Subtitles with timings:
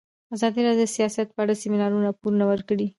[0.35, 2.87] ازادي راډیو د سیاست په اړه د سیمینارونو راپورونه ورکړي.